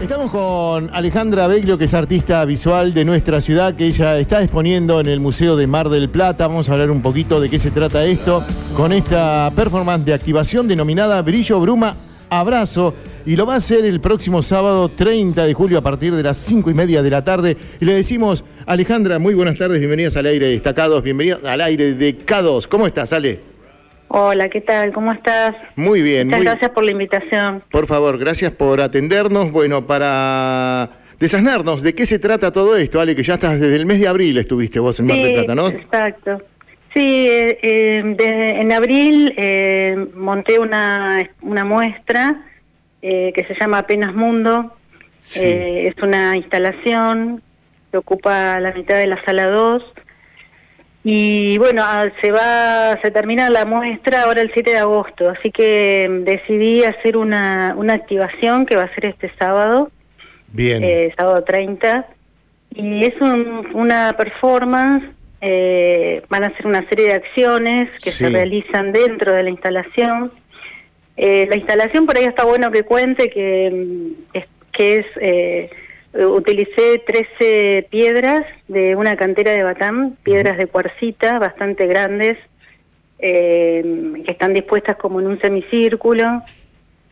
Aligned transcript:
Estamos 0.00 0.30
con 0.30 0.90
Alejandra 0.92 1.48
Beglio, 1.48 1.76
que 1.76 1.84
es 1.84 1.92
artista 1.92 2.44
visual 2.44 2.94
de 2.94 3.04
nuestra 3.04 3.40
ciudad, 3.40 3.74
que 3.74 3.86
ella 3.86 4.16
está 4.18 4.40
exponiendo 4.40 5.00
en 5.00 5.06
el 5.06 5.18
Museo 5.18 5.56
de 5.56 5.66
Mar 5.66 5.88
del 5.88 6.08
Plata. 6.08 6.46
Vamos 6.46 6.68
a 6.68 6.74
hablar 6.74 6.92
un 6.92 7.02
poquito 7.02 7.40
de 7.40 7.50
qué 7.50 7.58
se 7.58 7.72
trata 7.72 8.04
esto 8.04 8.44
con 8.76 8.92
esta 8.92 9.50
performance 9.56 10.04
de 10.04 10.14
activación 10.14 10.68
denominada 10.68 11.20
Brillo, 11.22 11.58
Bruma, 11.58 11.96
Abrazo. 12.30 12.94
Y 13.26 13.34
lo 13.34 13.44
va 13.44 13.54
a 13.54 13.56
hacer 13.56 13.84
el 13.84 14.00
próximo 14.00 14.40
sábado 14.40 14.88
30 14.88 15.44
de 15.44 15.52
julio 15.52 15.78
a 15.78 15.82
partir 15.82 16.14
de 16.14 16.22
las 16.22 16.36
5 16.36 16.70
y 16.70 16.74
media 16.74 17.02
de 17.02 17.10
la 17.10 17.24
tarde. 17.24 17.56
Y 17.80 17.84
le 17.84 17.94
decimos, 17.94 18.44
Alejandra, 18.66 19.18
muy 19.18 19.34
buenas 19.34 19.58
tardes, 19.58 19.80
bienvenidas 19.80 20.16
al 20.16 20.26
aire 20.26 20.46
destacados, 20.46 21.02
bienvenidas 21.02 21.40
al 21.44 21.60
aire 21.60 21.94
de 21.94 22.24
K2. 22.24 22.68
¿Cómo 22.68 22.86
estás, 22.86 23.12
Ale? 23.12 23.47
Hola, 24.08 24.48
¿qué 24.48 24.62
tal? 24.62 24.92
¿Cómo 24.92 25.12
estás? 25.12 25.54
Muy 25.76 26.00
bien. 26.00 26.28
Muchas 26.28 26.40
muy... 26.40 26.46
gracias 26.46 26.70
por 26.70 26.84
la 26.84 26.92
invitación. 26.92 27.62
Por 27.70 27.86
favor, 27.86 28.18
gracias 28.18 28.54
por 28.54 28.80
atendernos. 28.80 29.52
Bueno, 29.52 29.86
para 29.86 30.90
desasnarnos, 31.20 31.82
¿de 31.82 31.94
qué 31.94 32.06
se 32.06 32.18
trata 32.18 32.50
todo 32.50 32.76
esto, 32.76 33.00
Ale? 33.00 33.14
Que 33.14 33.22
ya 33.22 33.34
estás 33.34 33.60
desde 33.60 33.76
el 33.76 33.84
mes 33.84 34.00
de 34.00 34.08
abril 34.08 34.38
estuviste 34.38 34.80
vos 34.80 34.98
en 34.98 35.06
Mar 35.06 35.18
del 35.18 35.34
Plata, 35.34 35.54
¿no? 35.54 35.68
Exacto. 35.68 36.42
Sí, 36.94 37.26
eh, 37.28 37.58
eh, 37.62 38.56
en 38.60 38.72
abril 38.72 39.34
eh, 39.36 39.94
monté 40.14 40.58
una, 40.58 41.28
una 41.42 41.64
muestra 41.64 42.46
eh, 43.02 43.32
que 43.34 43.44
se 43.44 43.54
llama 43.60 43.78
Apenas 43.80 44.14
Mundo. 44.14 44.74
Sí. 45.20 45.40
Eh, 45.42 45.88
es 45.88 46.02
una 46.02 46.34
instalación 46.34 47.42
que 47.90 47.98
ocupa 47.98 48.58
la 48.58 48.72
mitad 48.72 48.96
de 48.96 49.06
la 49.06 49.22
sala 49.24 49.46
2 49.48 49.82
y 51.04 51.56
bueno, 51.58 51.82
ah, 51.84 52.06
se 52.20 52.30
va, 52.32 52.98
se 53.02 53.10
termina 53.10 53.48
la 53.50 53.64
muestra 53.64 54.22
ahora 54.22 54.42
el 54.42 54.50
7 54.52 54.72
de 54.72 54.78
agosto, 54.78 55.30
así 55.30 55.50
que 55.50 56.06
mm, 56.08 56.24
decidí 56.24 56.84
hacer 56.84 57.16
una, 57.16 57.74
una 57.76 57.94
activación 57.94 58.66
que 58.66 58.76
va 58.76 58.82
a 58.82 58.94
ser 58.94 59.06
este 59.06 59.30
sábado, 59.38 59.90
Bien. 60.48 60.82
eh, 60.84 61.12
sábado 61.16 61.44
30, 61.44 62.06
y 62.74 63.04
es 63.04 63.14
un- 63.20 63.68
una 63.74 64.14
performance, 64.18 65.04
eh, 65.40 66.22
van 66.28 66.44
a 66.44 66.56
ser 66.56 66.66
una 66.66 66.86
serie 66.88 67.06
de 67.06 67.14
acciones 67.14 67.88
que 68.02 68.10
Sí. 68.10 68.18
se 68.24 68.28
realizan 68.30 68.92
dentro 68.92 69.32
de 69.32 69.44
la 69.44 69.50
instalación. 69.50 70.32
Eh, 71.16 71.46
la 71.48 71.56
instalación 71.56 72.06
por 72.06 72.16
ahí 72.16 72.24
está 72.24 72.44
bueno 72.44 72.70
que 72.70 72.82
cuente 72.82 73.30
que 73.30 73.70
mm, 73.72 74.36
es, 74.36 74.44
que 74.72 74.96
es 74.98 75.06
eh, 75.20 75.70
utilicé 76.26 77.02
13 77.06 77.86
piedras 77.90 78.44
de 78.68 78.96
una 78.96 79.16
cantera 79.16 79.52
de 79.52 79.62
Batán, 79.62 80.16
piedras 80.22 80.56
de 80.58 80.66
cuarcita 80.66 81.38
bastante 81.38 81.86
grandes, 81.86 82.36
eh, 83.18 83.82
que 84.26 84.32
están 84.32 84.54
dispuestas 84.54 84.96
como 84.96 85.20
en 85.20 85.26
un 85.26 85.40
semicírculo. 85.40 86.42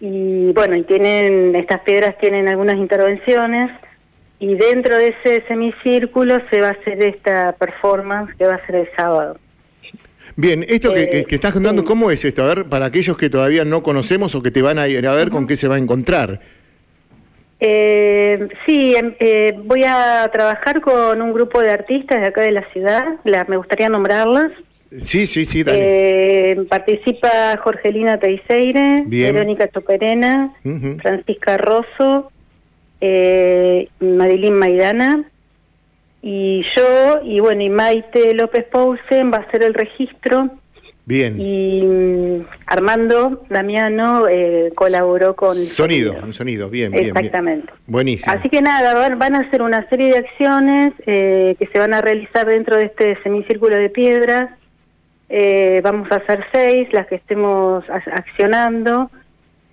Y 0.00 0.52
bueno, 0.52 0.76
y 0.76 0.82
tienen, 0.82 1.54
estas 1.56 1.80
piedras 1.80 2.18
tienen 2.18 2.48
algunas 2.48 2.76
intervenciones. 2.76 3.70
Y 4.40 4.54
dentro 4.56 4.98
de 4.98 5.14
ese 5.22 5.42
semicírculo 5.46 6.36
se 6.50 6.60
va 6.60 6.68
a 6.68 6.72
hacer 6.72 7.02
esta 7.02 7.52
performance 7.52 8.34
que 8.36 8.46
va 8.46 8.56
a 8.56 8.66
ser 8.66 8.74
el 8.76 8.88
sábado. 8.96 9.38
Bien, 10.36 10.64
esto 10.68 10.92
que, 10.92 11.02
Eh, 11.04 11.10
que- 11.10 11.24
que 11.26 11.34
estás 11.36 11.52
contando, 11.52 11.82
sí. 11.82 11.88
¿cómo 11.88 12.10
es 12.10 12.24
esto? 12.24 12.42
A 12.42 12.46
ver, 12.54 12.64
para 12.64 12.86
aquellos 12.86 13.16
que 13.16 13.30
todavía 13.30 13.64
no 13.64 13.82
conocemos 13.82 14.34
o 14.34 14.42
que 14.42 14.50
te 14.50 14.60
van 14.62 14.78
a 14.78 14.88
ir 14.88 15.06
a 15.06 15.12
ver 15.14 15.30
con 15.30 15.46
qué 15.46 15.56
se 15.56 15.68
va 15.68 15.76
a 15.76 15.78
encontrar. 15.78 16.40
Eh, 17.66 18.46
sí, 18.66 18.94
em- 18.94 19.14
eh, 19.20 19.54
voy 19.64 19.84
a 19.84 20.28
trabajar 20.30 20.82
con 20.82 21.22
un 21.22 21.32
grupo 21.32 21.62
de 21.62 21.70
artistas 21.72 22.20
de 22.20 22.26
acá 22.26 22.42
de 22.42 22.52
la 22.52 22.68
ciudad, 22.72 23.02
la- 23.24 23.44
me 23.48 23.56
gustaría 23.56 23.88
nombrarlas. 23.88 24.52
Sí, 25.00 25.26
sí, 25.26 25.46
sí, 25.46 25.64
dale. 25.64 25.78
Eh, 26.52 26.56
participa 26.68 27.56
Jorgelina 27.56 28.18
Teiseire. 28.18 29.04
Verónica 29.06 29.66
Choperena, 29.68 30.52
Ujú. 30.62 30.98
Francisca 31.00 31.56
Rosso, 31.56 32.30
eh, 33.00 33.88
Marilyn 33.98 34.54
Maidana 34.54 35.24
y 36.22 36.64
yo, 36.76 37.20
y 37.24 37.40
bueno, 37.40 37.62
y 37.62 37.70
Maite 37.70 38.34
López 38.34 38.64
Pousen 38.70 39.32
va 39.32 39.38
a 39.38 39.40
hacer 39.40 39.62
el 39.62 39.72
registro 39.74 40.50
Bien. 41.06 41.38
y 41.38 41.82
mm, 41.82 42.46
Armando 42.66 43.44
Damiano 43.50 44.26
eh, 44.26 44.72
colaboró 44.74 45.36
con 45.36 45.56
Sonido, 45.56 46.16
un 46.22 46.32
sonido, 46.32 46.70
bien, 46.70 46.90
bien, 46.92 47.04
bien. 47.04 47.16
Exactamente. 47.16 47.72
Buenísimo. 47.86 48.32
Así 48.32 48.48
que 48.48 48.62
nada, 48.62 48.94
van, 48.94 49.18
van 49.18 49.34
a 49.34 49.40
hacer 49.40 49.60
una 49.60 49.86
serie 49.90 50.10
de 50.10 50.18
acciones 50.18 50.94
eh, 51.06 51.56
que 51.58 51.66
se 51.66 51.78
van 51.78 51.92
a 51.92 52.00
realizar 52.00 52.46
dentro 52.46 52.76
de 52.76 52.86
este 52.86 53.22
semicírculo 53.22 53.76
de 53.76 53.90
piedras. 53.90 54.50
Eh, 55.28 55.80
vamos 55.84 56.10
a 56.10 56.16
hacer 56.16 56.44
seis, 56.52 56.88
las 56.92 57.06
que 57.06 57.16
estemos 57.16 57.84
accionando. 57.88 59.10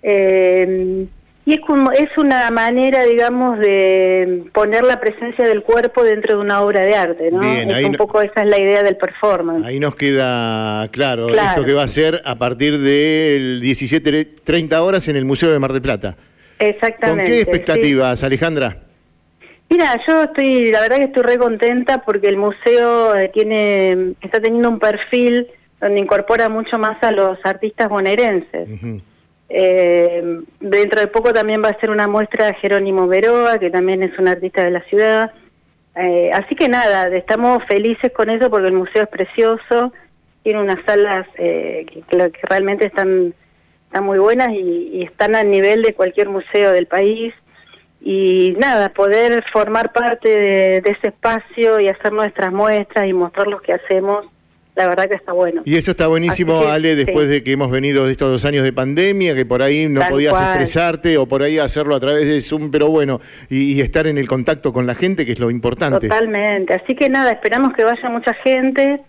Eh, 0.02 1.06
y 1.44 1.54
es, 1.54 1.60
como, 1.60 1.90
es 1.92 2.08
una 2.18 2.50
manera, 2.50 3.02
digamos, 3.04 3.58
de 3.58 4.44
poner 4.52 4.84
la 4.84 5.00
presencia 5.00 5.44
del 5.46 5.62
cuerpo 5.62 6.04
dentro 6.04 6.36
de 6.36 6.40
una 6.42 6.60
obra 6.60 6.80
de 6.82 6.94
arte, 6.94 7.30
¿no? 7.32 7.40
Bien, 7.40 7.70
es 7.70 7.84
un 7.84 7.92
no- 7.92 7.98
poco 7.98 8.22
esa 8.22 8.42
es 8.42 8.46
la 8.48 8.60
idea 8.60 8.82
del 8.82 8.96
performance. 8.96 9.66
Ahí 9.66 9.80
nos 9.80 9.96
queda 9.96 10.88
claro, 10.92 11.26
Claro. 11.26 11.48
esto 11.50 11.64
que 11.64 11.72
va 11.72 11.82
a 11.82 11.88
ser 11.88 12.22
a 12.24 12.36
partir 12.36 12.78
del 12.78 13.60
17.30 13.60 14.80
horas 14.82 15.08
en 15.08 15.16
el 15.16 15.24
Museo 15.24 15.50
de 15.50 15.58
Mar 15.58 15.72
del 15.72 15.82
Plata. 15.82 16.14
¿Con 16.58 16.68
Exactamente. 16.68 17.24
qué 17.26 17.32
sí. 17.34 17.40
expectativas, 17.40 18.22
Alejandra? 18.22 18.76
Mira, 19.68 19.98
yo 20.06 20.22
estoy, 20.24 20.70
la 20.70 20.80
verdad 20.82 20.98
que 20.98 21.04
estoy 21.04 21.22
re 21.22 21.38
contenta 21.38 22.02
porque 22.02 22.28
el 22.28 22.36
museo 22.36 23.16
eh, 23.16 23.30
tiene, 23.32 24.12
está 24.20 24.38
teniendo 24.40 24.68
un 24.68 24.78
perfil 24.78 25.46
donde 25.80 25.98
incorpora 25.98 26.48
mucho 26.48 26.78
más 26.78 27.02
a 27.02 27.10
los 27.10 27.38
artistas 27.42 27.88
bonaerenses. 27.88 28.68
Ujú. 28.68 29.00
Eh, 29.54 30.40
dentro 30.60 31.00
de 31.02 31.08
poco 31.08 31.34
también 31.34 31.62
va 31.62 31.68
a 31.68 31.78
ser 31.78 31.90
una 31.90 32.08
muestra 32.08 32.46
de 32.46 32.54
Jerónimo 32.54 33.06
Veroa, 33.06 33.58
que 33.58 33.68
también 33.68 34.02
es 34.02 34.18
un 34.18 34.26
artista 34.26 34.64
de 34.64 34.70
la 34.70 34.80
ciudad. 34.84 35.30
Eh, 35.94 36.30
así 36.32 36.54
que 36.54 36.70
nada, 36.70 37.14
estamos 37.14 37.58
felices 37.68 38.10
con 38.12 38.30
eso 38.30 38.48
porque 38.48 38.68
el 38.68 38.72
museo 38.72 39.02
es 39.02 39.08
precioso, 39.10 39.92
tiene 40.42 40.58
unas 40.58 40.82
salas 40.86 41.26
eh, 41.36 41.84
que, 41.86 42.32
realmente 42.48 42.86
están, 42.86 43.34
muy 44.00 44.18
buenas 44.18 44.48
y, 44.52 45.02
están 45.02 45.36
al 45.36 45.50
nivel 45.50 45.82
de 45.82 45.92
cualquier 45.92 46.30
museo 46.30 46.72
del 46.72 46.86
país. 46.86 47.34
Y 48.00 48.56
nada, 48.58 48.88
poder 48.88 49.44
formar 49.52 49.92
parte 49.92 50.28
de 50.30 50.78
ese 50.78 51.08
espacio 51.08 51.78
y 51.78 51.88
hacer 51.88 52.12
nuestras 52.12 52.52
muestras 52.52 53.06
y 53.06 53.12
mostrar 53.12 53.46
lo 53.48 53.60
que 53.60 53.74
hacemos, 53.74 54.26
la 54.74 54.88
verdad 54.88 55.08
que 55.08 55.14
está 55.16 55.32
bueno. 55.32 55.62
Y 55.64 55.76
eso 55.76 55.90
está 55.90 56.06
buenísimo, 56.06 56.60
que, 56.62 56.66
Ale, 56.68 56.96
después 56.96 57.26
sí. 57.26 57.32
de 57.32 57.44
que 57.44 57.52
hemos 57.52 57.70
venido 57.70 58.06
de 58.06 58.12
estos 58.12 58.30
dos 58.30 58.44
años 58.46 58.64
de 58.64 58.72
pandemia, 58.72 59.34
que 59.34 59.44
por 59.44 59.62
ahí 59.62 59.86
no 59.88 60.00
Tal 60.00 60.10
podías 60.10 60.32
cual. 60.32 60.44
expresarte 60.44 61.18
o 61.18 61.26
por 61.26 61.42
ahí 61.42 61.58
hacerlo 61.58 61.94
a 61.94 62.00
través 62.00 62.26
de 62.26 62.40
Zoom, 62.40 62.70
pero 62.70 62.88
bueno, 62.88 63.20
y, 63.50 63.74
y 63.74 63.80
estar 63.82 64.06
en 64.06 64.16
el 64.18 64.26
contacto 64.26 64.72
con 64.72 64.86
la 64.86 64.94
gente, 64.94 65.26
que 65.26 65.32
es 65.32 65.38
lo 65.38 65.50
importante. 65.50 66.08
Totalmente. 66.08 66.72
Así 66.74 66.94
que 66.94 67.08
nada, 67.10 67.30
esperamos 67.32 67.74
que 67.74 67.84
vaya 67.84 68.08
mucha 68.08 68.32
gente. 68.34 69.00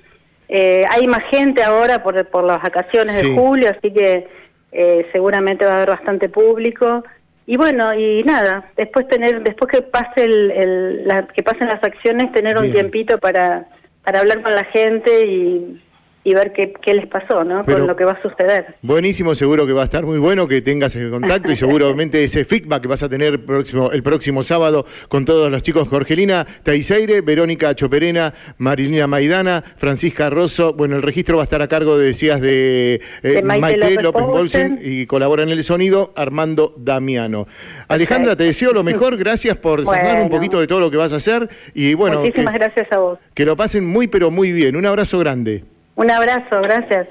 Eh, 0.50 0.84
hay 0.90 1.08
más 1.08 1.22
gente 1.32 1.64
ahora 1.64 2.04
por, 2.04 2.26
por 2.28 2.44
las 2.44 2.62
vacaciones 2.62 3.16
Sí. 3.20 3.30
de 3.30 3.34
julio, 3.36 3.70
así 3.70 3.92
que 3.94 4.28
eh, 4.74 5.08
seguramente 5.14 5.66
va 5.66 5.72
a 5.72 5.76
haber 5.78 5.90
bastante 5.90 6.28
público. 6.30 7.04
Y 7.46 7.58
bueno, 7.58 7.94
y 7.94 8.24
nada, 8.24 8.70
después 8.78 9.08
tener, 9.08 9.42
después 9.44 9.72
que 9.72 9.82
pase 9.82 10.24
el, 10.24 10.52
el- 10.52 11.08
la- 11.08 11.28
que 11.28 11.44
pasen 11.44 11.68
las 11.68 11.84
acciones, 11.84 12.32
tener 12.34 12.58
un 12.58 12.72
tiempito 12.72 13.18
para, 13.18 13.66
para 14.04 14.20
hablar 14.20 14.42
con 14.42 14.54
la 14.54 14.66
gente 14.66 15.26
y, 15.26 15.82
y 16.26 16.34
ver 16.34 16.54
qué, 16.54 16.72
qué 16.82 16.94
les 16.94 17.08
pasó, 17.08 17.44
¿no? 17.44 17.64
Pero- 17.66 17.80
con 17.80 17.88
lo 17.88 17.96
que 17.96 18.06
va 18.06 18.14
a 18.14 18.22
suceder. 18.22 18.76
Buenísimo, 18.82 19.36
seguro 19.36 19.68
que 19.68 19.74
va 19.74 19.82
a 19.82 19.86
estar 19.86 20.06
muy 20.06 20.20
bueno 20.20 20.48
que 20.48 20.62
tengas 20.62 20.96
el 20.96 21.10
contacto 21.10 21.52
y 21.52 21.56
seguramente 21.58 22.24
ese 22.24 22.46
feedback 22.46 22.84
que 22.84 22.88
vas 22.88 23.04
a 23.04 23.10
tener 23.10 23.44
próximo, 23.46 23.92
el 23.92 24.04
próximo 24.04 24.42
sábado 24.44 24.86
con 25.10 25.26
todos 25.26 25.52
los 25.52 25.62
chicos. 25.64 25.88
Jorgelina 25.90 26.46
Taiseire, 26.64 27.22
Verónica 27.22 27.76
Choperena, 27.76 28.34
Marilina 28.58 29.06
Maidana, 29.08 29.64
Francisca 29.76 30.30
Rosso. 30.30 30.74
Bueno, 30.74 30.96
el 30.96 31.02
registro 31.02 31.38
va 31.38 31.44
a 31.44 31.46
estar 31.46 31.62
a 31.62 31.68
cargo, 31.68 31.98
decías, 31.98 32.40
de, 32.40 33.02
eh, 33.22 33.28
De 33.30 33.44
Maite 33.44 34.02
López. 34.02 34.22
Bolsen 34.24 34.80
y 34.82 35.06
colabora 35.06 35.44
en 35.44 35.50
el 35.50 35.64
sonido 35.64 36.14
Armando 36.16 36.74
Damiano. 36.78 37.48
Alejandra, 37.90 38.36
te 38.36 38.46
deseo 38.46 38.72
lo 38.72 38.84
mejor. 38.84 39.18
Gracias 39.18 39.58
por 39.58 39.84
saber 39.86 40.02
un 40.04 40.12
Bueno. 40.22 40.30
poquito 40.30 40.60
de 40.62 40.68
todo 40.68 40.80
lo 40.80 40.90
que 40.90 40.98
vas 40.98 41.12
a 41.12 41.18
hacer 41.18 41.50
y 41.74 41.94
bueno, 41.96 42.22
que, 42.22 42.28
Muchísimas 42.30 42.54
gracias 42.54 42.88
a 42.92 42.98
vos. 43.00 43.20
que 43.34 43.46
lo 43.46 43.56
pasen 43.58 43.86
muy 43.86 44.08
pero 44.08 44.32
muy 44.32 44.52
bien. 44.54 44.76
Un 44.76 44.86
abrazo 44.86 45.20
grande. 45.20 45.64
Un 45.96 46.10
abrazo, 46.10 46.62
gracias. 46.62 47.08